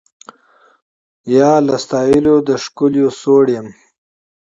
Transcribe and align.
یا 1.35 1.51
له 1.67 1.75
ستایلو 1.83 2.35
د 2.47 2.49
ښکلیو 2.63 3.09
سوړ 3.19 3.45
یم 3.55 3.67